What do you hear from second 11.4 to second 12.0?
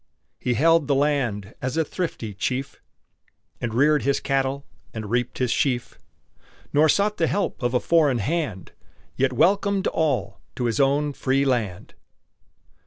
land!